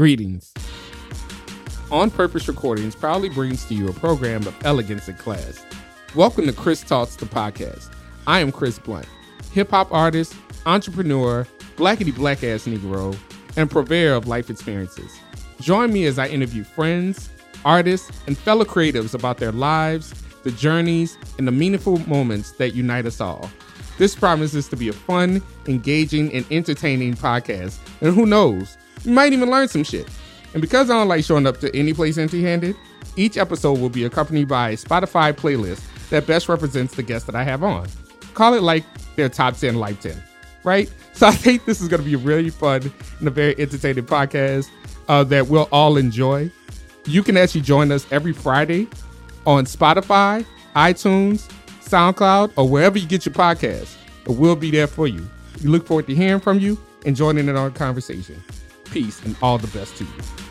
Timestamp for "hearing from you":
56.14-56.78